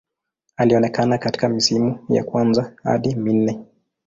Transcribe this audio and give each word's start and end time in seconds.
Alionekana 0.55 1.17
katika 1.17 1.49
misimu 1.49 2.05
ya 2.09 2.23
kwanza 2.23 2.73
hadi 2.83 3.15
minne. 3.15 3.65